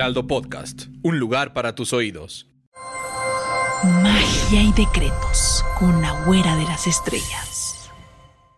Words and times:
Heraldo 0.00 0.26
Podcast, 0.26 0.84
un 1.02 1.18
lugar 1.18 1.52
para 1.52 1.74
tus 1.74 1.92
oídos. 1.92 2.48
Magia 4.02 4.62
y 4.62 4.72
decretos 4.72 5.62
con 5.78 6.00
la 6.00 6.24
güera 6.24 6.56
de 6.56 6.64
las 6.64 6.86
estrellas. 6.86 7.90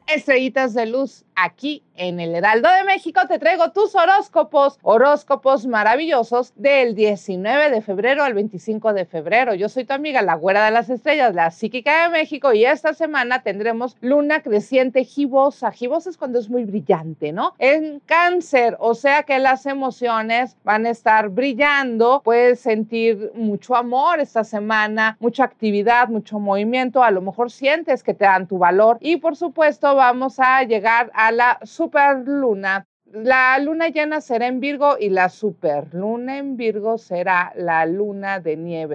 Estrellitas 0.06 0.72
de 0.72 0.86
luz 0.86 1.24
aquí 1.42 1.82
en 1.96 2.20
el 2.20 2.34
Heraldo 2.34 2.68
de 2.70 2.84
México 2.84 3.20
te 3.28 3.38
traigo 3.38 3.70
tus 3.72 3.94
horóscopos, 3.94 4.78
horóscopos 4.82 5.66
maravillosos 5.66 6.52
del 6.56 6.94
19 6.94 7.70
de 7.70 7.82
febrero 7.82 8.24
al 8.24 8.34
25 8.34 8.92
de 8.92 9.04
febrero. 9.04 9.54
Yo 9.54 9.68
soy 9.68 9.84
tu 9.84 9.92
amiga, 9.92 10.22
la 10.22 10.34
güera 10.34 10.64
de 10.64 10.70
las 10.70 10.88
estrellas, 10.88 11.34
la 11.34 11.50
psíquica 11.50 12.04
de 12.04 12.10
México 12.10 12.52
y 12.52 12.64
esta 12.64 12.94
semana 12.94 13.42
tendremos 13.42 13.96
luna 14.00 14.42
creciente 14.42 15.04
gibosa. 15.04 15.70
Gibosa 15.70 16.10
es 16.10 16.16
cuando 16.16 16.38
es 16.38 16.48
muy 16.48 16.64
brillante, 16.64 17.32
¿no? 17.32 17.54
En 17.58 18.00
cáncer, 18.06 18.76
o 18.78 18.94
sea 18.94 19.24
que 19.24 19.38
las 19.38 19.66
emociones 19.66 20.56
van 20.64 20.86
a 20.86 20.90
estar 20.90 21.28
brillando, 21.28 22.22
puedes 22.24 22.60
sentir 22.60 23.32
mucho 23.34 23.76
amor 23.76 24.20
esta 24.20 24.44
semana, 24.44 25.16
mucha 25.20 25.44
actividad, 25.44 26.08
mucho 26.08 26.38
movimiento, 26.38 27.02
a 27.02 27.10
lo 27.10 27.20
mejor 27.20 27.50
sientes 27.50 28.02
que 28.02 28.14
te 28.14 28.24
dan 28.24 28.46
tu 28.46 28.58
valor 28.58 28.98
y 29.00 29.16
por 29.16 29.36
supuesto 29.36 29.94
vamos 29.94 30.38
a 30.38 30.62
llegar 30.62 31.10
a 31.14 31.31
la 31.32 31.58
superluna. 31.64 32.86
La 33.12 33.58
luna 33.58 33.88
llena 33.88 34.20
será 34.20 34.46
en 34.46 34.60
Virgo 34.60 34.96
y 34.98 35.10
la 35.10 35.28
superluna 35.28 36.38
en 36.38 36.56
Virgo 36.56 36.96
será 36.98 37.52
la 37.56 37.84
luna 37.84 38.40
de 38.40 38.56
nieve. 38.56 38.94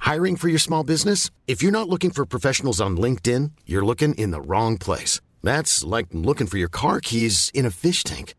Hiring 0.00 0.36
for 0.36 0.48
your 0.48 0.58
small 0.58 0.84
business? 0.84 1.30
If 1.46 1.62
you're 1.62 1.70
not 1.70 1.88
looking 1.88 2.10
for 2.10 2.24
professionals 2.24 2.80
on 2.80 2.96
LinkedIn, 2.96 3.50
you're 3.66 3.84
looking 3.84 4.14
in 4.14 4.30
the 4.30 4.40
wrong 4.40 4.78
place. 4.78 5.20
That's 5.42 5.84
like 5.84 6.06
looking 6.12 6.46
for 6.46 6.56
your 6.56 6.70
car 6.70 7.00
keys 7.00 7.50
in 7.52 7.66
a 7.66 7.70
fish 7.70 8.02
tank. 8.04 8.34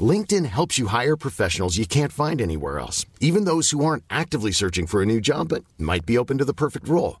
LinkedIn 0.00 0.46
helps 0.46 0.78
you 0.78 0.86
hire 0.86 1.16
professionals 1.16 1.76
you 1.76 1.86
can't 1.86 2.12
find 2.12 2.40
anywhere 2.40 2.78
else, 2.78 3.04
even 3.20 3.44
those 3.44 3.70
who 3.70 3.84
aren't 3.84 4.04
actively 4.08 4.50
searching 4.50 4.86
for 4.86 5.02
a 5.02 5.06
new 5.06 5.20
job 5.20 5.48
but 5.50 5.64
might 5.78 6.06
be 6.06 6.16
open 6.16 6.38
to 6.38 6.44
the 6.44 6.54
perfect 6.54 6.88
role. 6.88 7.20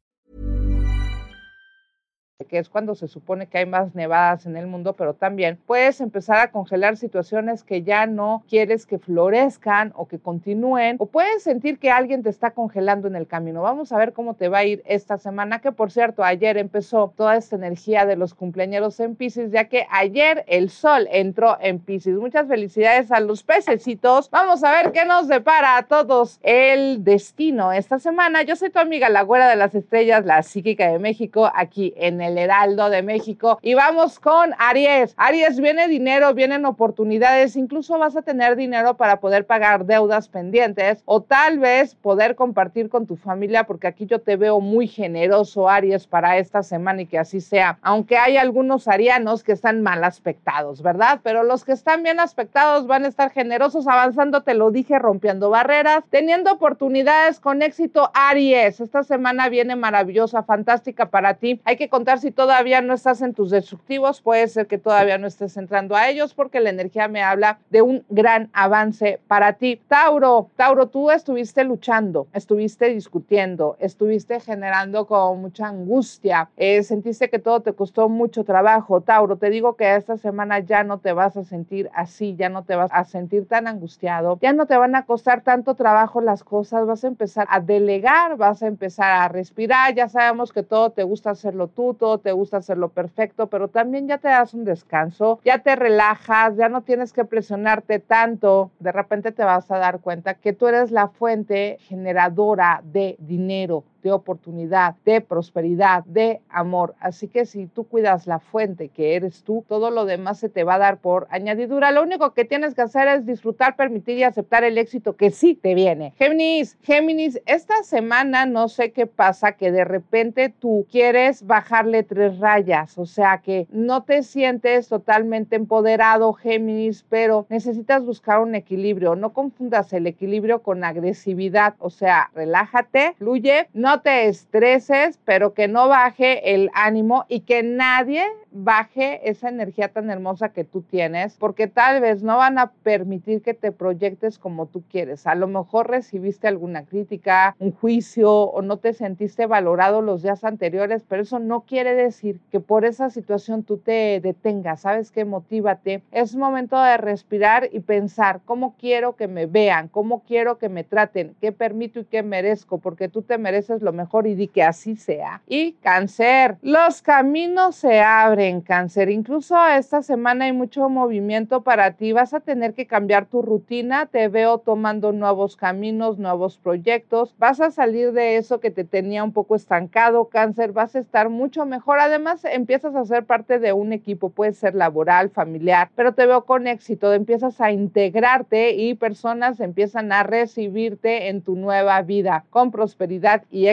Que 2.45 2.59
es 2.59 2.69
cuando 2.69 2.95
se 2.95 3.07
supone 3.07 3.47
que 3.47 3.59
hay 3.59 3.65
más 3.65 3.95
nevadas 3.95 4.45
en 4.45 4.55
el 4.55 4.67
mundo, 4.67 4.93
pero 4.93 5.13
también 5.13 5.59
puedes 5.65 6.01
empezar 6.01 6.37
a 6.37 6.51
congelar 6.51 6.97
situaciones 6.97 7.63
que 7.63 7.83
ya 7.83 8.05
no 8.05 8.43
quieres 8.49 8.85
que 8.85 8.99
florezcan 8.99 9.93
o 9.95 10.07
que 10.07 10.19
continúen, 10.19 10.97
o 10.99 11.05
puedes 11.05 11.43
sentir 11.43 11.79
que 11.79 11.91
alguien 11.91 12.23
te 12.23 12.29
está 12.29 12.51
congelando 12.51 13.07
en 13.07 13.15
el 13.15 13.27
camino. 13.27 13.61
Vamos 13.61 13.91
a 13.91 13.97
ver 13.97 14.13
cómo 14.13 14.33
te 14.33 14.49
va 14.49 14.59
a 14.59 14.65
ir 14.65 14.81
esta 14.85 15.17
semana, 15.17 15.59
que 15.59 15.71
por 15.71 15.91
cierto, 15.91 16.23
ayer 16.23 16.57
empezó 16.57 17.13
toda 17.15 17.35
esta 17.35 17.55
energía 17.55 18.05
de 18.05 18.15
los 18.15 18.33
cumpleaños 18.33 18.99
en 18.99 19.15
Pisces, 19.15 19.51
ya 19.51 19.65
que 19.65 19.85
ayer 19.91 20.43
el 20.47 20.69
sol 20.69 21.07
entró 21.11 21.57
en 21.61 21.79
Pisces. 21.79 22.15
Muchas 22.15 22.47
felicidades 22.47 23.11
a 23.11 23.19
los 23.19 23.43
pececitos. 23.43 24.29
Vamos 24.31 24.63
a 24.63 24.71
ver 24.71 24.91
qué 24.91 25.05
nos 25.05 25.27
depara 25.27 25.77
a 25.77 25.83
todos 25.83 26.39
el 26.41 27.03
destino 27.03 27.71
esta 27.71 27.99
semana. 27.99 28.43
Yo 28.43 28.55
soy 28.55 28.69
tu 28.69 28.79
amiga, 28.79 29.09
la 29.09 29.21
güera 29.23 29.49
de 29.49 29.55
las 29.55 29.75
estrellas, 29.75 30.25
la 30.25 30.43
psíquica 30.43 30.91
de 30.91 30.99
México, 30.99 31.51
aquí 31.53 31.93
en 31.97 32.21
el 32.21 32.30
Heraldo 32.37 32.89
de 32.89 33.01
México. 33.01 33.59
Y 33.61 33.73
vamos 33.73 34.19
con 34.19 34.53
Aries. 34.57 35.13
Aries, 35.17 35.59
viene 35.59 35.87
dinero, 35.87 36.33
vienen 36.33 36.65
oportunidades, 36.65 37.55
incluso 37.55 37.97
vas 37.97 38.15
a 38.15 38.21
tener 38.21 38.55
dinero 38.55 38.97
para 38.97 39.19
poder 39.19 39.45
pagar 39.45 39.85
deudas 39.85 40.27
pendientes 40.27 41.01
o 41.05 41.21
tal 41.21 41.59
vez 41.59 41.95
poder 41.95 42.35
compartir 42.35 42.89
con 42.89 43.05
tu 43.05 43.15
familia, 43.15 43.65
porque 43.65 43.87
aquí 43.87 44.05
yo 44.05 44.19
te 44.19 44.35
veo 44.35 44.59
muy 44.59 44.87
generoso, 44.87 45.69
Aries, 45.69 46.07
para 46.07 46.37
esta 46.37 46.63
semana 46.63 47.01
y 47.01 47.05
que 47.05 47.19
así 47.19 47.41
sea. 47.41 47.79
Aunque 47.81 48.17
hay 48.17 48.37
algunos 48.37 48.87
arianos 48.87 49.43
que 49.43 49.51
están 49.51 49.81
mal 49.81 50.03
aspectados, 50.03 50.81
¿verdad? 50.81 51.19
Pero 51.23 51.43
los 51.43 51.63
que 51.63 51.71
están 51.71 52.03
bien 52.03 52.19
aspectados 52.19 52.87
van 52.87 53.05
a 53.05 53.07
estar 53.07 53.31
generosos, 53.31 53.87
avanzando, 53.87 54.41
te 54.41 54.53
lo 54.53 54.71
dije, 54.71 54.99
rompiendo 54.99 55.49
barreras, 55.49 56.03
teniendo 56.09 56.51
oportunidades 56.51 57.39
con 57.39 57.61
éxito, 57.61 58.11
Aries. 58.13 58.79
Esta 58.79 59.03
semana 59.03 59.49
viene 59.49 59.75
maravillosa, 59.75 60.43
fantástica 60.43 61.09
para 61.09 61.35
ti. 61.35 61.61
Hay 61.65 61.77
que 61.77 61.89
contar 61.89 62.19
si 62.21 62.31
todavía 62.31 62.81
no 62.81 62.93
estás 62.93 63.21
en 63.21 63.33
tus 63.33 63.49
destructivos, 63.49 64.21
puede 64.21 64.47
ser 64.47 64.67
que 64.67 64.77
todavía 64.77 65.17
no 65.17 65.27
estés 65.27 65.57
entrando 65.57 65.95
a 65.95 66.07
ellos 66.07 66.33
porque 66.33 66.59
la 66.59 66.69
energía 66.69 67.07
me 67.07 67.21
habla 67.23 67.59
de 67.69 67.81
un 67.81 68.05
gran 68.09 68.49
avance 68.53 69.19
para 69.27 69.53
ti. 69.53 69.81
Tauro, 69.87 70.49
Tauro, 70.55 70.87
tú 70.87 71.11
estuviste 71.11 71.63
luchando, 71.63 72.27
estuviste 72.33 72.85
discutiendo, 72.89 73.75
estuviste 73.79 74.39
generando 74.39 75.05
con 75.07 75.41
mucha 75.41 75.67
angustia, 75.67 76.49
eh, 76.57 76.83
sentiste 76.83 77.29
que 77.29 77.39
todo 77.39 77.61
te 77.61 77.73
costó 77.73 78.07
mucho 78.07 78.43
trabajo. 78.43 79.01
Tauro, 79.01 79.35
te 79.37 79.49
digo 79.49 79.75
que 79.75 79.95
esta 79.95 80.17
semana 80.17 80.59
ya 80.59 80.83
no 80.83 80.99
te 80.99 81.13
vas 81.13 81.35
a 81.37 81.43
sentir 81.43 81.89
así, 81.93 82.35
ya 82.35 82.49
no 82.49 82.63
te 82.63 82.75
vas 82.75 82.91
a 82.93 83.03
sentir 83.03 83.47
tan 83.47 83.67
angustiado, 83.67 84.37
ya 84.41 84.53
no 84.53 84.67
te 84.67 84.77
van 84.77 84.95
a 84.95 85.05
costar 85.05 85.41
tanto 85.41 85.75
trabajo 85.75 86.21
las 86.21 86.43
cosas, 86.43 86.85
vas 86.85 87.03
a 87.03 87.07
empezar 87.07 87.47
a 87.49 87.59
delegar, 87.59 88.37
vas 88.37 88.61
a 88.61 88.67
empezar 88.67 89.11
a 89.11 89.27
respirar, 89.27 89.95
ya 89.95 90.07
sabemos 90.07 90.53
que 90.53 90.61
todo 90.61 90.91
te 90.91 91.03
gusta 91.03 91.31
hacerlo 91.31 91.67
tú, 91.67 91.95
todo 91.95 92.10
te 92.19 92.31
gusta 92.31 92.57
hacerlo 92.57 92.89
perfecto, 92.89 93.47
pero 93.47 93.67
también 93.67 94.07
ya 94.07 94.17
te 94.17 94.27
das 94.27 94.53
un 94.53 94.65
descanso, 94.65 95.39
ya 95.43 95.59
te 95.59 95.75
relajas, 95.75 96.55
ya 96.55 96.69
no 96.69 96.81
tienes 96.81 97.13
que 97.13 97.25
presionarte 97.25 97.99
tanto, 97.99 98.71
de 98.79 98.91
repente 98.91 99.31
te 99.31 99.43
vas 99.43 99.69
a 99.71 99.77
dar 99.77 99.99
cuenta 99.99 100.35
que 100.35 100.53
tú 100.53 100.67
eres 100.67 100.91
la 100.91 101.09
fuente 101.09 101.77
generadora 101.81 102.81
de 102.83 103.15
dinero, 103.19 103.83
de 104.01 104.11
oportunidad, 104.11 104.95
de 105.05 105.21
prosperidad, 105.21 106.03
de 106.05 106.41
amor. 106.49 106.95
Así 106.99 107.27
que 107.27 107.45
si 107.45 107.67
tú 107.67 107.85
cuidas 107.85 108.27
la 108.27 108.39
fuente 108.39 108.89
que 108.89 109.15
eres 109.15 109.43
tú, 109.43 109.63
todo 109.67 109.91
lo 109.91 110.05
demás 110.05 110.39
se 110.39 110.49
te 110.49 110.63
va 110.63 110.75
a 110.75 110.79
dar 110.79 110.97
por 110.97 111.27
añadidura. 111.29 111.91
Lo 111.91 112.03
único 112.03 112.33
que 112.33 112.45
tienes 112.45 112.73
que 112.73 112.81
hacer 112.81 113.07
es 113.07 113.25
disfrutar, 113.25 113.75
permitir 113.75 114.17
y 114.17 114.23
aceptar 114.23 114.63
el 114.63 114.77
éxito 114.77 115.15
que 115.15 115.31
sí 115.31 115.55
te 115.55 115.75
viene. 115.75 116.13
Géminis, 116.17 116.77
Géminis, 116.81 117.41
esta 117.45 117.83
semana 117.83 118.45
no 118.45 118.67
sé 118.67 118.91
qué 118.91 119.07
pasa, 119.07 119.53
que 119.53 119.71
de 119.71 119.85
repente 119.85 120.53
tú 120.59 120.85
quieres 120.91 121.45
bajarle 121.45 122.03
tres 122.03 122.39
rayas, 122.39 122.97
o 122.97 123.05
sea 123.05 123.41
que 123.43 123.67
no 123.71 124.03
te 124.03 124.23
sientes 124.23 124.87
totalmente 124.87 125.55
empoderado, 125.55 126.33
Géminis, 126.33 127.05
pero 127.09 127.45
necesitas 127.49 128.05
buscar 128.05 128.39
un 128.39 128.55
equilibrio. 128.55 129.15
No 129.15 129.33
confundas 129.33 129.93
el 129.93 130.07
equilibrio 130.07 130.61
con 130.61 130.83
agresividad, 130.83 131.75
o 131.79 131.89
sea, 131.89 132.29
relájate, 132.33 133.13
fluye, 133.17 133.67
no 133.73 133.90
no 133.91 133.99
te 133.99 134.27
estreses, 134.27 135.19
pero 135.25 135.53
que 135.53 135.67
no 135.67 135.89
baje 135.89 136.55
el 136.55 136.71
ánimo 136.73 137.25
y 137.27 137.41
que 137.41 137.61
nadie 137.61 138.23
baje 138.51 139.29
esa 139.29 139.49
energía 139.49 139.89
tan 139.89 140.09
hermosa 140.09 140.49
que 140.49 140.63
tú 140.63 140.81
tienes, 140.81 141.37
porque 141.37 141.67
tal 141.67 142.01
vez 142.01 142.21
no 142.21 142.37
van 142.37 142.57
a 142.57 142.71
permitir 142.71 143.41
que 143.41 143.53
te 143.53 143.71
proyectes 143.71 144.37
como 144.37 144.67
tú 144.67 144.83
quieres. 144.89 145.25
A 145.25 145.35
lo 145.35 145.47
mejor 145.47 145.89
recibiste 145.89 146.47
alguna 146.47 146.85
crítica, 146.85 147.55
un 147.59 147.71
juicio 147.71 148.31
o 148.31 148.61
no 148.61 148.77
te 148.77 148.93
sentiste 148.93 149.45
valorado 149.45 150.01
los 150.01 150.21
días 150.21 150.43
anteriores, 150.43 151.03
pero 151.07 151.23
eso 151.23 151.39
no 151.39 151.61
quiere 151.61 151.95
decir 151.95 152.39
que 152.51 152.59
por 152.59 152.85
esa 152.85 153.09
situación 153.09 153.63
tú 153.63 153.77
te 153.77 154.19
detengas. 154.21 154.81
¿Sabes 154.81 155.11
qué? 155.11 155.25
Motívate. 155.25 156.03
Es 156.11 156.35
momento 156.35 156.81
de 156.81 156.97
respirar 156.97 157.69
y 157.71 157.79
pensar 157.79 158.41
cómo 158.45 158.75
quiero 158.77 159.15
que 159.15 159.27
me 159.27 159.45
vean, 159.45 159.87
cómo 159.87 160.23
quiero 160.23 160.57
que 160.57 160.69
me 160.69 160.83
traten, 160.83 161.35
qué 161.39 161.51
permito 161.51 162.01
y 162.01 162.05
qué 162.05 162.23
merezco, 162.23 162.79
porque 162.79 163.07
tú 163.07 163.21
te 163.21 163.37
mereces 163.37 163.80
lo 163.81 163.93
mejor 163.93 164.27
y 164.27 164.35
di 164.35 164.47
que 164.47 164.63
así 164.63 164.95
sea. 164.95 165.41
Y 165.47 165.73
cáncer, 165.81 166.57
los 166.61 167.01
caminos 167.01 167.75
se 167.75 167.99
abren, 167.99 168.61
cáncer. 168.61 169.09
Incluso 169.09 169.55
esta 169.67 170.01
semana 170.01 170.45
hay 170.45 170.53
mucho 170.53 170.89
movimiento 170.89 171.61
para 171.61 171.91
ti. 171.91 172.11
Vas 172.11 172.33
a 172.33 172.39
tener 172.39 172.73
que 172.73 172.87
cambiar 172.87 173.25
tu 173.25 173.41
rutina. 173.41 174.05
Te 174.05 174.27
veo 174.27 174.59
tomando 174.59 175.11
nuevos 175.11 175.55
caminos, 175.55 176.17
nuevos 176.17 176.57
proyectos. 176.57 177.35
Vas 177.37 177.59
a 177.61 177.71
salir 177.71 178.11
de 178.11 178.37
eso 178.37 178.59
que 178.59 178.71
te 178.71 178.83
tenía 178.83 179.23
un 179.23 179.33
poco 179.33 179.55
estancado, 179.55 180.25
cáncer. 180.25 180.71
Vas 180.71 180.95
a 180.95 180.99
estar 180.99 181.29
mucho 181.29 181.65
mejor. 181.65 181.99
Además, 181.99 182.45
empiezas 182.45 182.95
a 182.95 183.05
ser 183.05 183.25
parte 183.25 183.59
de 183.59 183.73
un 183.73 183.93
equipo. 183.93 184.29
Puede 184.29 184.53
ser 184.53 184.75
laboral, 184.75 185.29
familiar, 185.29 185.89
pero 185.95 186.13
te 186.13 186.25
veo 186.25 186.45
con 186.45 186.67
éxito. 186.67 187.13
Empiezas 187.13 187.59
a 187.61 187.71
integrarte 187.71 188.73
y 188.75 188.93
personas 188.93 189.59
empiezan 189.59 190.11
a 190.11 190.23
recibirte 190.23 191.29
en 191.29 191.41
tu 191.41 191.55
nueva 191.55 192.01
vida 192.01 192.45
con 192.49 192.71
prosperidad 192.71 193.43
y 193.49 193.67
éxito 193.67 193.70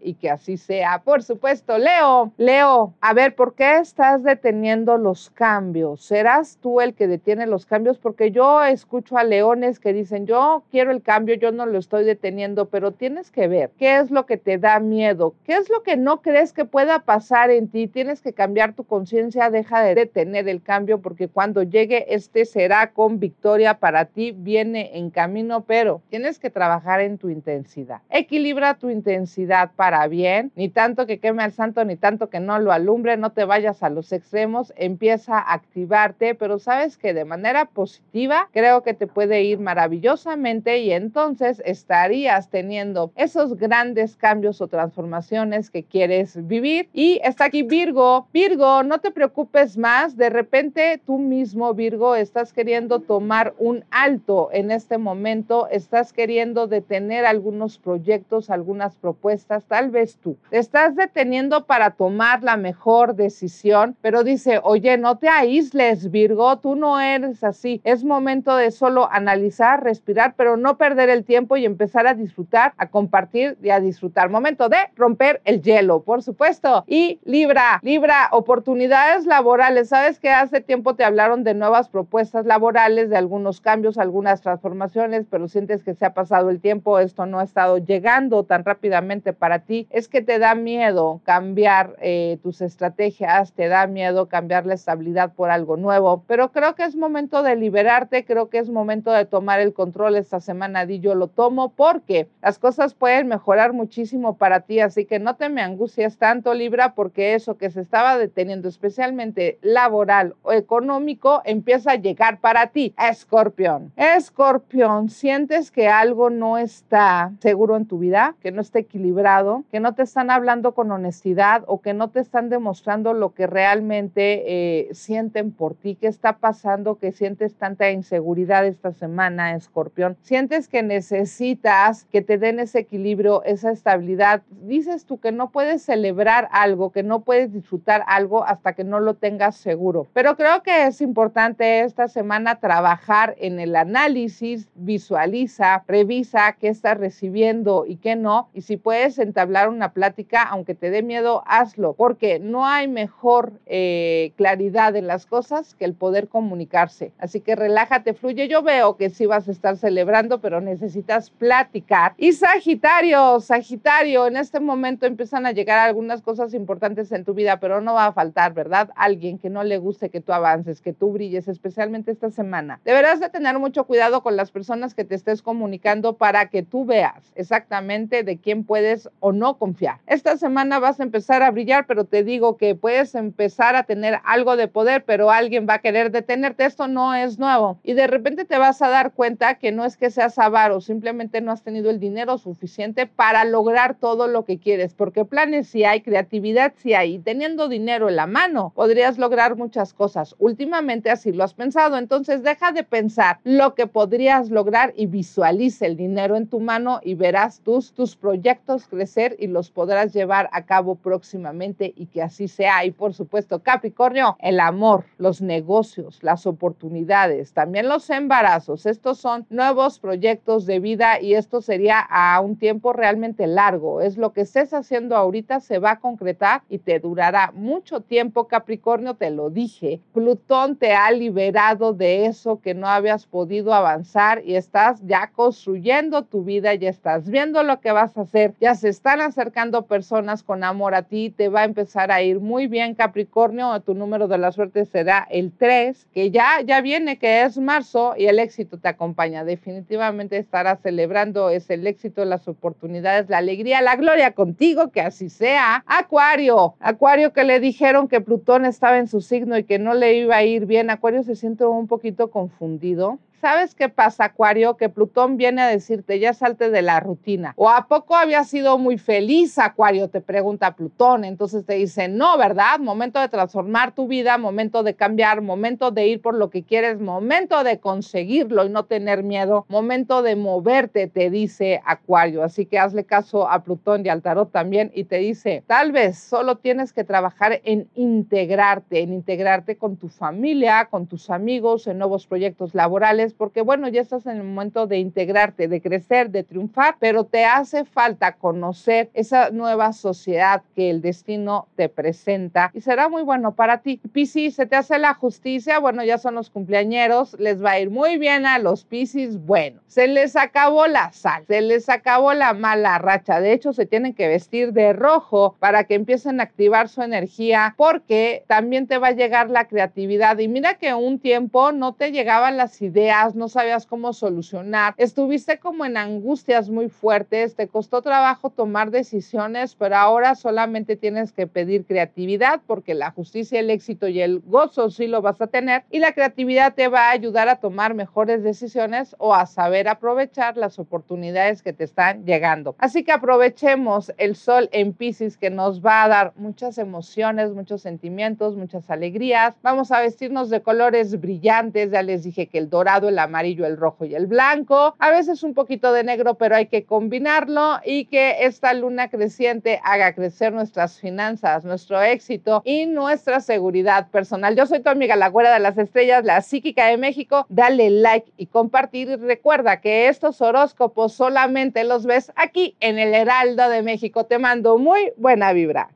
y 0.00 0.14
que 0.14 0.30
así 0.30 0.56
sea. 0.56 1.02
Por 1.04 1.22
supuesto, 1.22 1.78
Leo, 1.78 2.32
Leo, 2.36 2.94
a 3.00 3.14
ver, 3.14 3.34
¿por 3.34 3.54
qué 3.54 3.78
estás 3.78 4.24
deteniendo 4.24 4.98
los 4.98 5.30
cambios? 5.30 6.04
¿Serás 6.04 6.58
tú 6.60 6.80
el 6.80 6.94
que 6.94 7.06
detiene 7.06 7.46
los 7.46 7.64
cambios? 7.64 7.98
Porque 7.98 8.32
yo 8.32 8.64
escucho 8.64 9.16
a 9.16 9.24
leones 9.24 9.78
que 9.78 9.92
dicen, 9.92 10.26
yo 10.26 10.64
quiero 10.70 10.90
el 10.90 11.02
cambio, 11.02 11.36
yo 11.36 11.52
no 11.52 11.64
lo 11.64 11.78
estoy 11.78 12.04
deteniendo, 12.04 12.68
pero 12.68 12.92
tienes 12.92 13.30
que 13.30 13.46
ver 13.46 13.70
qué 13.78 13.98
es 13.98 14.10
lo 14.10 14.26
que 14.26 14.36
te 14.36 14.58
da 14.58 14.80
miedo, 14.80 15.34
qué 15.44 15.56
es 15.56 15.70
lo 15.70 15.82
que 15.82 15.96
no 15.96 16.22
crees 16.22 16.52
que 16.52 16.64
pueda 16.64 17.00
pasar 17.00 17.50
en 17.50 17.68
ti. 17.68 17.86
Tienes 17.86 18.20
que 18.20 18.32
cambiar 18.32 18.74
tu 18.74 18.84
conciencia, 18.84 19.50
deja 19.50 19.80
de 19.82 19.94
detener 19.94 20.48
el 20.48 20.60
cambio 20.60 21.00
porque 21.00 21.28
cuando 21.28 21.62
llegue 21.62 22.14
este 22.14 22.44
será 22.46 22.90
con 22.92 23.20
victoria 23.20 23.74
para 23.74 24.06
ti, 24.06 24.32
viene 24.36 24.98
en 24.98 25.10
camino, 25.10 25.64
pero 25.64 26.02
tienes 26.08 26.38
que 26.40 26.50
trabajar 26.50 27.00
en 27.00 27.18
tu 27.18 27.30
intensidad. 27.30 28.00
Equilibra 28.10 28.74
tu 28.74 28.90
intensidad 28.90 29.35
para 29.76 30.06
bien, 30.08 30.50
ni 30.56 30.68
tanto 30.68 31.06
que 31.06 31.18
queme 31.18 31.42
al 31.42 31.52
santo, 31.52 31.84
ni 31.84 31.96
tanto 31.96 32.30
que 32.30 32.40
no 32.40 32.58
lo 32.58 32.72
alumbre, 32.72 33.16
no 33.16 33.32
te 33.32 33.44
vayas 33.44 33.82
a 33.82 33.90
los 33.90 34.12
extremos, 34.12 34.72
empieza 34.76 35.38
a 35.38 35.52
activarte, 35.52 36.34
pero 36.34 36.58
sabes 36.58 36.96
que 36.96 37.12
de 37.12 37.24
manera 37.24 37.66
positiva 37.66 38.48
creo 38.52 38.82
que 38.82 38.94
te 38.94 39.06
puede 39.06 39.42
ir 39.42 39.58
maravillosamente 39.58 40.78
y 40.78 40.92
entonces 40.92 41.62
estarías 41.66 42.48
teniendo 42.48 43.12
esos 43.14 43.56
grandes 43.56 44.16
cambios 44.16 44.60
o 44.60 44.68
transformaciones 44.68 45.70
que 45.70 45.84
quieres 45.84 46.46
vivir. 46.46 46.88
Y 46.94 47.20
está 47.22 47.46
aquí 47.46 47.62
Virgo, 47.62 48.28
Virgo, 48.32 48.82
no 48.84 49.00
te 49.00 49.10
preocupes 49.10 49.76
más, 49.76 50.16
de 50.16 50.30
repente 50.30 51.00
tú 51.04 51.18
mismo, 51.18 51.74
Virgo, 51.74 52.14
estás 52.14 52.52
queriendo 52.52 53.00
tomar 53.00 53.54
un 53.58 53.84
alto 53.90 54.48
en 54.52 54.70
este 54.70 54.96
momento, 54.96 55.68
estás 55.68 56.12
queriendo 56.12 56.66
detener 56.66 57.26
algunos 57.26 57.78
proyectos, 57.78 58.48
algunas 58.48 58.96
propuestas, 58.96 59.25
tal 59.68 59.90
vez 59.90 60.16
tú. 60.16 60.36
Te 60.50 60.58
estás 60.58 60.94
deteniendo 60.94 61.66
para 61.66 61.90
tomar 61.90 62.42
la 62.42 62.56
mejor 62.56 63.14
decisión, 63.14 63.96
pero 64.00 64.24
dice, 64.24 64.60
oye, 64.62 64.96
no 64.98 65.18
te 65.18 65.28
aísles, 65.28 66.10
Virgo, 66.10 66.58
tú 66.58 66.76
no 66.76 67.00
eres 67.00 67.42
así. 67.44 67.80
Es 67.84 68.04
momento 68.04 68.56
de 68.56 68.70
solo 68.70 69.08
analizar, 69.10 69.82
respirar, 69.82 70.34
pero 70.36 70.56
no 70.56 70.76
perder 70.78 71.08
el 71.10 71.24
tiempo 71.24 71.56
y 71.56 71.64
empezar 71.64 72.06
a 72.06 72.14
disfrutar, 72.14 72.72
a 72.76 72.88
compartir 72.88 73.56
y 73.62 73.70
a 73.70 73.80
disfrutar. 73.80 74.30
Momento 74.30 74.68
de 74.68 74.78
romper 74.96 75.40
el 75.44 75.62
hielo, 75.62 76.02
por 76.02 76.22
supuesto. 76.22 76.84
Y 76.86 77.20
Libra, 77.24 77.80
Libra, 77.82 78.28
oportunidades 78.32 79.26
laborales. 79.26 79.88
Sabes 79.88 80.20
que 80.20 80.30
hace 80.30 80.60
tiempo 80.60 80.94
te 80.94 81.04
hablaron 81.04 81.44
de 81.44 81.54
nuevas 81.54 81.88
propuestas 81.88 82.46
laborales, 82.46 83.10
de 83.10 83.16
algunos 83.16 83.60
cambios, 83.60 83.98
algunas 83.98 84.40
transformaciones, 84.40 85.26
pero 85.30 85.48
sientes 85.48 85.82
que 85.82 85.94
se 85.94 86.06
ha 86.06 86.14
pasado 86.14 86.50
el 86.50 86.60
tiempo, 86.60 86.98
esto 86.98 87.26
no 87.26 87.40
ha 87.40 87.44
estado 87.44 87.78
llegando 87.78 88.44
tan 88.44 88.64
rápidamente 88.64 89.05
para 89.38 89.60
ti. 89.60 89.86
Es 89.90 90.08
que 90.08 90.20
te 90.20 90.38
da 90.38 90.54
miedo 90.54 91.20
cambiar 91.24 91.96
eh, 92.00 92.38
tus 92.42 92.60
estrategias, 92.60 93.52
te 93.52 93.68
da 93.68 93.86
miedo 93.86 94.26
cambiar 94.26 94.66
la 94.66 94.74
estabilidad 94.74 95.32
por 95.32 95.50
algo 95.50 95.76
nuevo, 95.76 96.24
pero 96.26 96.50
creo 96.50 96.74
que 96.74 96.84
es 96.84 96.96
momento 96.96 97.42
de 97.42 97.56
liberarte, 97.56 98.24
creo 98.24 98.48
que 98.48 98.58
es 98.58 98.68
momento 98.68 99.12
de 99.12 99.24
tomar 99.24 99.60
el 99.60 99.72
control 99.72 100.16
esta 100.16 100.40
semana, 100.40 100.86
di 100.86 100.98
yo 100.98 101.14
lo 101.14 101.28
tomo 101.28 101.70
porque 101.70 102.28
las 102.42 102.58
cosas 102.58 102.94
pueden 102.94 103.28
mejorar 103.28 103.72
muchísimo 103.72 104.36
para 104.36 104.60
ti, 104.60 104.80
así 104.80 105.04
que 105.04 105.18
no 105.18 105.36
te 105.36 105.48
me 105.48 105.62
angusties 105.62 106.18
tanto, 106.18 106.52
Libra, 106.54 106.94
porque 106.94 107.34
eso 107.34 107.56
que 107.56 107.70
se 107.70 107.80
estaba 107.80 108.18
deteniendo, 108.18 108.68
especialmente 108.68 109.58
laboral 109.62 110.34
o 110.42 110.52
económico, 110.52 111.42
empieza 111.44 111.92
a 111.92 111.96
llegar 111.96 112.40
para 112.40 112.68
ti. 112.68 112.94
Escorpión, 112.98 113.92
escorpión, 113.96 115.10
sientes 115.10 115.70
que 115.70 115.88
algo 115.88 116.30
no 116.30 116.58
está 116.58 117.32
seguro 117.40 117.76
en 117.76 117.86
tu 117.86 117.98
vida, 117.98 118.34
que 118.40 118.52
no 118.52 118.60
está 118.60 118.78
equilibrado, 118.96 119.64
que 119.70 119.80
no 119.80 119.94
te 119.94 120.02
están 120.02 120.30
hablando 120.30 120.72
con 120.72 120.90
honestidad 120.90 121.64
o 121.66 121.80
que 121.80 121.92
no 121.92 122.08
te 122.08 122.20
están 122.20 122.48
demostrando 122.48 123.12
lo 123.12 123.34
que 123.34 123.46
realmente 123.46 124.42
eh, 124.46 124.88
sienten 124.94 125.52
por 125.52 125.74
ti, 125.74 125.96
qué 125.96 126.06
está 126.06 126.38
pasando, 126.38 126.96
que 126.96 127.12
sientes 127.12 127.54
tanta 127.54 127.90
inseguridad 127.90 128.64
esta 128.66 128.92
semana, 128.92 129.54
escorpión. 129.54 130.16
Sientes 130.22 130.68
que 130.68 130.82
necesitas 130.82 132.06
que 132.06 132.22
te 132.22 132.38
den 132.38 132.58
ese 132.58 132.78
equilibrio, 132.78 133.42
esa 133.44 133.70
estabilidad. 133.70 134.42
Dices 134.62 135.04
tú 135.04 135.18
que 135.18 135.32
no 135.32 135.50
puedes 135.50 135.82
celebrar 135.82 136.48
algo, 136.52 136.90
que 136.90 137.02
no 137.02 137.20
puedes 137.20 137.52
disfrutar 137.52 138.02
algo 138.06 138.44
hasta 138.44 138.72
que 138.72 138.84
no 138.84 139.00
lo 139.00 139.14
tengas 139.14 139.56
seguro. 139.56 140.06
Pero 140.14 140.36
creo 140.36 140.62
que 140.62 140.86
es 140.86 141.02
importante 141.02 141.80
esta 141.80 142.08
semana 142.08 142.60
trabajar 142.60 143.34
en 143.38 143.60
el 143.60 143.76
análisis, 143.76 144.68
visualiza, 144.74 145.84
revisa 145.86 146.56
qué 146.58 146.68
estás 146.68 146.96
recibiendo 146.96 147.84
y 147.86 147.96
qué 147.96 148.16
no. 148.16 148.48
Y 148.54 148.62
si 148.62 148.76
puedes 148.86 149.18
entablar 149.18 149.68
una 149.68 149.92
plática, 149.92 150.44
aunque 150.44 150.76
te 150.76 150.90
dé 150.90 151.02
miedo, 151.02 151.42
hazlo, 151.44 151.94
porque 151.94 152.38
no 152.38 152.66
hay 152.66 152.86
mejor 152.86 153.54
eh, 153.66 154.30
claridad 154.36 154.94
en 154.94 155.08
las 155.08 155.26
cosas 155.26 155.74
que 155.74 155.84
el 155.84 155.92
poder 155.92 156.28
comunicarse. 156.28 157.10
Así 157.18 157.40
que 157.40 157.56
relájate, 157.56 158.14
fluye. 158.14 158.46
Yo 158.46 158.62
veo 158.62 158.96
que 158.96 159.10
sí 159.10 159.26
vas 159.26 159.48
a 159.48 159.50
estar 159.50 159.76
celebrando, 159.76 160.40
pero 160.40 160.60
necesitas 160.60 161.30
platicar. 161.30 162.14
Y 162.16 162.34
Sagitario, 162.34 163.40
Sagitario, 163.40 164.28
en 164.28 164.36
este 164.36 164.60
momento 164.60 165.04
empiezan 165.04 165.46
a 165.46 165.50
llegar 165.50 165.80
algunas 165.80 166.22
cosas 166.22 166.54
importantes 166.54 167.10
en 167.10 167.24
tu 167.24 167.34
vida, 167.34 167.58
pero 167.58 167.80
no 167.80 167.94
va 167.94 168.06
a 168.06 168.12
faltar, 168.12 168.54
¿verdad? 168.54 168.90
Alguien 168.94 169.40
que 169.40 169.50
no 169.50 169.64
le 169.64 169.78
guste 169.78 170.10
que 170.10 170.20
tú 170.20 170.32
avances, 170.32 170.80
que 170.80 170.92
tú 170.92 171.10
brilles, 171.10 171.48
especialmente 171.48 172.12
esta 172.12 172.30
semana. 172.30 172.78
Deberás 172.84 173.18
de 173.18 173.30
tener 173.30 173.58
mucho 173.58 173.82
cuidado 173.82 174.22
con 174.22 174.36
las 174.36 174.52
personas 174.52 174.94
que 174.94 175.04
te 175.04 175.16
estés 175.16 175.42
comunicando 175.42 176.16
para 176.18 176.50
que 176.50 176.62
tú 176.62 176.84
veas 176.84 177.32
exactamente 177.34 178.22
de 178.22 178.36
quién 178.36 178.62
puedes 178.62 178.75
o 179.20 179.32
no 179.32 179.58
confiar. 179.58 180.00
Esta 180.06 180.36
semana 180.36 180.78
vas 180.78 181.00
a 181.00 181.02
empezar 181.02 181.42
a 181.42 181.50
brillar, 181.50 181.86
pero 181.86 182.04
te 182.04 182.24
digo 182.24 182.56
que 182.56 182.74
puedes 182.74 183.14
empezar 183.14 183.76
a 183.76 183.84
tener 183.84 184.20
algo 184.24 184.56
de 184.56 184.68
poder, 184.68 185.04
pero 185.04 185.30
alguien 185.30 185.66
va 185.68 185.74
a 185.74 185.78
querer 185.80 186.10
detenerte. 186.10 186.64
Esto 186.64 186.88
no 186.88 187.14
es 187.14 187.38
nuevo. 187.38 187.78
Y 187.82 187.94
de 187.94 188.06
repente 188.06 188.44
te 188.44 188.58
vas 188.58 188.82
a 188.82 188.88
dar 188.88 189.12
cuenta 189.12 189.54
que 189.54 189.72
no 189.72 189.84
es 189.84 189.96
que 189.96 190.10
seas 190.10 190.38
avaro, 190.38 190.80
simplemente 190.80 191.40
no 191.40 191.52
has 191.52 191.62
tenido 191.62 191.90
el 191.90 192.00
dinero 192.00 192.38
suficiente 192.38 193.06
para 193.06 193.44
lograr 193.44 193.96
todo 193.98 194.28
lo 194.28 194.44
que 194.44 194.58
quieres, 194.58 194.94
porque 194.94 195.24
planes 195.24 195.68
sí 195.68 195.84
hay, 195.84 196.00
creatividad 196.02 196.72
sí 196.76 196.94
hay, 196.94 197.14
y 197.14 197.18
teniendo 197.18 197.68
dinero 197.68 198.08
en 198.08 198.16
la 198.16 198.26
mano 198.26 198.72
podrías 198.74 199.18
lograr 199.18 199.56
muchas 199.56 199.92
cosas. 199.92 200.34
Últimamente 200.38 201.10
así 201.10 201.32
lo 201.32 201.44
has 201.44 201.54
pensado, 201.54 201.96
entonces 201.98 202.42
deja 202.42 202.72
de 202.72 202.82
pensar 202.84 203.38
lo 203.44 203.74
que 203.74 203.86
podrías 203.86 204.50
lograr 204.50 204.92
y 204.96 205.06
visualiza 205.06 205.86
el 205.86 205.96
dinero 205.96 206.36
en 206.36 206.48
tu 206.48 206.60
mano 206.60 207.00
y 207.02 207.14
verás 207.14 207.60
tus, 207.60 207.92
tus 207.92 208.16
proyectos 208.16 208.65
crecer 208.88 209.36
y 209.38 209.46
los 209.46 209.70
podrás 209.70 210.12
llevar 210.12 210.48
a 210.52 210.66
cabo 210.66 210.96
próximamente 210.96 211.94
y 211.96 212.06
que 212.06 212.22
así 212.22 212.48
sea. 212.48 212.84
Y 212.84 212.90
por 212.90 213.14
supuesto, 213.14 213.62
Capricornio, 213.62 214.36
el 214.40 214.60
amor, 214.60 215.04
los 215.18 215.40
negocios, 215.40 216.18
las 216.22 216.46
oportunidades, 216.46 217.52
también 217.52 217.88
los 217.88 218.10
embarazos. 218.10 218.86
Estos 218.86 219.18
son 219.18 219.46
nuevos 219.50 219.98
proyectos 219.98 220.66
de 220.66 220.80
vida 220.80 221.20
y 221.20 221.34
esto 221.34 221.60
sería 221.60 222.00
a 222.00 222.40
un 222.40 222.56
tiempo 222.56 222.92
realmente 222.92 223.46
largo. 223.46 224.00
Es 224.00 224.16
lo 224.16 224.32
que 224.32 224.42
estés 224.42 224.74
haciendo 224.74 225.16
ahorita 225.16 225.60
se 225.60 225.78
va 225.78 225.92
a 225.92 226.00
concretar 226.00 226.62
y 226.68 226.78
te 226.78 226.98
durará 226.98 227.52
mucho 227.54 228.00
tiempo, 228.00 228.48
Capricornio, 228.48 229.14
te 229.14 229.30
lo 229.30 229.50
dije. 229.50 230.00
Plutón 230.12 230.76
te 230.76 230.94
ha 230.94 231.10
liberado 231.12 231.92
de 231.92 232.26
eso 232.26 232.60
que 232.60 232.74
no 232.74 232.88
habías 232.88 233.26
podido 233.26 233.72
avanzar 233.72 234.42
y 234.44 234.56
estás 234.56 235.00
ya 235.06 235.30
construyendo 235.32 236.22
tu 236.22 236.42
vida, 236.44 236.74
ya 236.74 236.90
estás 236.90 237.28
viendo 237.28 237.62
lo 237.62 237.80
que 237.80 237.92
vas 237.92 238.16
a 238.16 238.22
hacer, 238.22 238.54
ya 238.60 238.74
se 238.74 238.88
están 238.88 239.20
acercando 239.20 239.86
personas 239.86 240.42
con 240.42 240.64
amor 240.64 240.94
a 240.94 241.02
ti, 241.02 241.30
te 241.30 241.48
va 241.48 241.60
a 241.60 241.64
empezar 241.64 242.10
a 242.10 242.22
ir 242.22 242.40
muy 242.40 242.66
bien, 242.66 242.94
Capricornio, 242.94 243.78
tu 243.80 243.94
número 243.94 244.28
de 244.28 244.38
la 244.38 244.52
suerte 244.52 244.84
será 244.84 245.26
el 245.30 245.52
3, 245.52 246.06
que 246.12 246.30
ya, 246.30 246.60
ya 246.64 246.80
viene, 246.80 247.18
que 247.18 247.42
es 247.42 247.58
marzo 247.58 248.14
y 248.16 248.26
el 248.26 248.38
éxito 248.38 248.78
te 248.78 248.88
acompaña. 248.88 249.44
Definitivamente 249.44 250.38
estarás 250.38 250.80
celebrando 250.80 251.50
es 251.50 251.68
el 251.70 251.86
éxito, 251.86 252.24
las 252.24 252.48
oportunidades, 252.48 253.28
la 253.28 253.38
alegría, 253.38 253.80
la 253.82 253.96
gloria 253.96 254.32
contigo, 254.32 254.90
que 254.90 255.00
así 255.00 255.28
sea. 255.28 255.84
Acuario, 255.86 256.74
Acuario 256.80 257.32
que 257.32 257.44
le 257.44 257.60
dijeron 257.60 258.08
que 258.08 258.20
Plutón 258.20 258.64
estaba 258.64 258.98
en 258.98 259.08
su 259.08 259.20
signo 259.20 259.58
y 259.58 259.64
que 259.64 259.78
no 259.78 259.94
le 259.94 260.14
iba 260.14 260.36
a 260.36 260.44
ir 260.44 260.66
bien. 260.66 260.90
Acuario 260.90 261.22
se 261.22 261.36
siente 261.36 261.64
un 261.64 261.86
poquito 261.86 262.30
confundido, 262.30 263.18
¿Sabes 263.40 263.74
qué 263.74 263.90
pasa, 263.90 264.24
Acuario? 264.24 264.76
Que 264.78 264.88
Plutón 264.88 265.36
viene 265.36 265.60
a 265.60 265.68
decirte, 265.68 266.18
ya 266.18 266.32
salte 266.32 266.70
de 266.70 266.80
la 266.80 267.00
rutina. 267.00 267.52
¿O 267.56 267.68
a 267.68 267.86
poco 267.86 268.16
había 268.16 268.42
sido 268.44 268.78
muy 268.78 268.96
feliz, 268.96 269.58
Acuario? 269.58 270.08
Te 270.08 270.22
pregunta 270.22 270.74
Plutón. 270.74 271.24
Entonces 271.24 271.66
te 271.66 271.74
dice, 271.74 272.08
no, 272.08 272.38
¿verdad? 272.38 272.78
Momento 272.78 273.20
de 273.20 273.28
transformar 273.28 273.94
tu 273.94 274.08
vida, 274.08 274.38
momento 274.38 274.82
de 274.82 274.94
cambiar, 274.94 275.42
momento 275.42 275.90
de 275.90 276.06
ir 276.06 276.22
por 276.22 276.34
lo 276.34 276.48
que 276.48 276.62
quieres, 276.62 276.98
momento 276.98 277.62
de 277.62 277.78
conseguirlo 277.78 278.64
y 278.64 278.70
no 278.70 278.86
tener 278.86 279.22
miedo, 279.22 279.66
momento 279.68 280.22
de 280.22 280.34
moverte, 280.34 281.06
te 281.06 281.28
dice 281.28 281.82
Acuario. 281.84 282.42
Así 282.42 282.64
que 282.64 282.78
hazle 282.78 283.04
caso 283.04 283.50
a 283.50 283.62
Plutón 283.62 284.06
y 284.06 284.08
al 284.08 284.22
tarot 284.22 284.50
también 284.50 284.90
y 284.94 285.04
te 285.04 285.16
dice, 285.18 285.62
tal 285.66 285.92
vez 285.92 286.18
solo 286.18 286.56
tienes 286.56 286.94
que 286.94 287.04
trabajar 287.04 287.60
en 287.64 287.88
integrarte, 287.94 289.00
en 289.00 289.12
integrarte 289.12 289.76
con 289.76 289.96
tu 289.98 290.08
familia, 290.08 290.88
con 290.90 291.06
tus 291.06 291.28
amigos, 291.28 291.86
en 291.86 291.98
nuevos 291.98 292.26
proyectos 292.26 292.74
laborales, 292.74 293.25
porque 293.34 293.62
bueno, 293.62 293.88
ya 293.88 294.00
estás 294.00 294.26
en 294.26 294.38
el 294.38 294.44
momento 294.44 294.86
de 294.86 294.98
integrarte, 294.98 295.68
de 295.68 295.80
crecer, 295.80 296.30
de 296.30 296.44
triunfar, 296.44 296.96
pero 296.98 297.24
te 297.24 297.44
hace 297.44 297.84
falta 297.84 298.32
conocer 298.32 299.10
esa 299.14 299.50
nueva 299.50 299.92
sociedad 299.92 300.62
que 300.74 300.90
el 300.90 301.00
destino 301.00 301.68
te 301.76 301.88
presenta 301.88 302.70
y 302.74 302.80
será 302.80 303.08
muy 303.08 303.22
bueno 303.22 303.54
para 303.54 303.78
ti. 303.78 304.00
Piscis, 304.12 304.54
se 304.54 304.66
te 304.66 304.76
hace 304.76 304.98
la 304.98 305.14
justicia, 305.14 305.78
bueno, 305.78 306.04
ya 306.04 306.18
son 306.18 306.34
los 306.34 306.50
cumpleañeros, 306.50 307.38
les 307.38 307.62
va 307.62 307.72
a 307.72 307.80
ir 307.80 307.90
muy 307.90 308.18
bien 308.18 308.46
a 308.46 308.58
los 308.58 308.84
Piscis, 308.84 309.38
bueno, 309.38 309.80
se 309.86 310.08
les 310.08 310.36
acabó 310.36 310.86
la 310.86 311.12
sal, 311.12 311.44
se 311.46 311.60
les 311.60 311.88
acabó 311.88 312.34
la 312.34 312.52
mala 312.54 312.98
racha, 312.98 313.40
de 313.40 313.52
hecho 313.52 313.72
se 313.72 313.86
tienen 313.86 314.14
que 314.14 314.28
vestir 314.28 314.72
de 314.72 314.92
rojo 314.92 315.56
para 315.58 315.84
que 315.84 315.94
empiecen 315.94 316.40
a 316.40 316.44
activar 316.44 316.88
su 316.88 317.02
energía 317.02 317.74
porque 317.76 318.44
también 318.46 318.86
te 318.86 318.98
va 318.98 319.08
a 319.08 319.12
llegar 319.12 319.50
la 319.50 319.66
creatividad. 319.66 320.38
Y 320.38 320.48
mira 320.48 320.74
que 320.74 320.94
un 320.94 321.18
tiempo 321.18 321.72
no 321.72 321.94
te 321.94 322.12
llegaban 322.12 322.56
las 322.56 322.80
ideas, 322.82 323.15
no 323.34 323.48
sabías 323.48 323.86
cómo 323.86 324.12
solucionar, 324.12 324.94
estuviste 324.96 325.58
como 325.58 325.84
en 325.84 325.96
angustias 325.96 326.68
muy 326.68 326.88
fuertes, 326.88 327.54
te 327.54 327.68
costó 327.68 328.02
trabajo 328.02 328.50
tomar 328.50 328.90
decisiones, 328.90 329.74
pero 329.74 329.96
ahora 329.96 330.34
solamente 330.34 330.96
tienes 330.96 331.32
que 331.32 331.46
pedir 331.46 331.86
creatividad 331.86 332.60
porque 332.66 332.94
la 332.94 333.10
justicia, 333.10 333.60
el 333.60 333.70
éxito 333.70 334.08
y 334.08 334.20
el 334.20 334.40
gozo 334.40 334.90
sí 334.90 335.06
lo 335.06 335.22
vas 335.22 335.40
a 335.40 335.46
tener 335.46 335.84
y 335.90 335.98
la 335.98 336.12
creatividad 336.12 336.74
te 336.74 336.88
va 336.88 337.08
a 337.08 337.10
ayudar 337.10 337.48
a 337.48 337.56
tomar 337.56 337.94
mejores 337.94 338.42
decisiones 338.42 339.16
o 339.18 339.34
a 339.34 339.46
saber 339.46 339.88
aprovechar 339.88 340.56
las 340.56 340.78
oportunidades 340.78 341.62
que 341.62 341.72
te 341.72 341.84
están 341.84 342.24
llegando. 342.24 342.74
Así 342.78 343.04
que 343.04 343.12
aprovechemos 343.12 344.12
el 344.18 344.36
sol 344.36 344.68
en 344.72 344.92
Pisces 344.92 345.36
que 345.36 345.50
nos 345.50 345.84
va 345.84 346.04
a 346.04 346.08
dar 346.08 346.32
muchas 346.36 346.78
emociones, 346.78 347.52
muchos 347.52 347.82
sentimientos, 347.82 348.56
muchas 348.56 348.90
alegrías. 348.90 349.54
Vamos 349.62 349.92
a 349.92 350.00
vestirnos 350.00 350.50
de 350.50 350.62
colores 350.62 351.20
brillantes, 351.20 351.90
ya 351.90 352.02
les 352.02 352.24
dije 352.24 352.46
que 352.46 352.58
el 352.58 352.68
dorado, 352.68 353.05
el 353.08 353.18
amarillo, 353.18 353.66
el 353.66 353.76
rojo 353.76 354.04
y 354.04 354.14
el 354.14 354.26
blanco. 354.26 354.94
A 354.98 355.10
veces 355.10 355.42
un 355.42 355.54
poquito 355.54 355.92
de 355.92 356.04
negro, 356.04 356.34
pero 356.34 356.56
hay 356.56 356.66
que 356.66 356.84
combinarlo 356.84 357.78
y 357.84 358.06
que 358.06 358.44
esta 358.44 358.72
luna 358.74 359.08
creciente 359.08 359.80
haga 359.84 360.14
crecer 360.14 360.52
nuestras 360.52 360.98
finanzas, 361.00 361.64
nuestro 361.64 362.02
éxito 362.02 362.62
y 362.64 362.86
nuestra 362.86 363.40
seguridad 363.40 364.08
personal. 364.10 364.56
Yo 364.56 364.66
soy 364.66 364.80
tu 364.80 364.90
amiga, 364.90 365.16
la 365.16 365.28
güera 365.28 365.52
de 365.52 365.60
las 365.60 365.78
estrellas, 365.78 366.24
la 366.24 366.40
psíquica 366.40 366.86
de 366.86 366.96
México. 366.96 367.46
Dale 367.48 367.90
like 367.90 368.32
y 368.36 368.46
compartir. 368.46 369.08
Y 369.08 369.16
recuerda 369.16 369.80
que 369.80 370.08
estos 370.08 370.40
horóscopos 370.40 371.12
solamente 371.12 371.84
los 371.84 372.06
ves 372.06 372.32
aquí 372.36 372.76
en 372.80 372.98
el 372.98 373.14
Heraldo 373.14 373.68
de 373.68 373.82
México. 373.82 374.24
Te 374.24 374.38
mando 374.38 374.78
muy 374.78 375.12
buena 375.16 375.52
vibra. 375.52 375.95